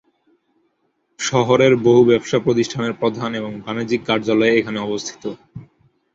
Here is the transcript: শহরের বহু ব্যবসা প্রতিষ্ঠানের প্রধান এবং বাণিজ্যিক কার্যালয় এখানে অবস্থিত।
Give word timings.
শহরের 1.19 1.73
বহু 1.85 2.01
ব্যবসা 2.05 2.37
প্রতিষ্ঠানের 2.39 2.93
প্রধান 2.93 3.31
এবং 3.35 3.51
বাণিজ্যিক 3.63 4.01
কার্যালয় 4.05 4.53
এখানে 4.53 4.79
অবস্থিত। 4.81 5.23